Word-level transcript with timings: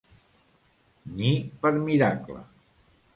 Ni 1.19 1.29
per 1.65 1.73
miracle. 1.83 2.41